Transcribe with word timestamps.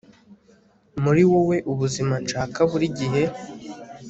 Muri 1.03 1.21
wowe 1.31 1.57
ubuzima 1.71 2.13
nshaka 2.23 2.59
burigihe 2.69 3.23